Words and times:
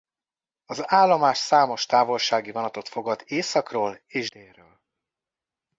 Az 0.65 0.91
állomás 0.91 1.37
számos 1.37 1.85
távolsági 1.85 2.51
vonatot 2.51 2.87
fogad 2.87 3.23
északról 3.25 4.01
és 4.05 4.29
délről. 4.31 4.79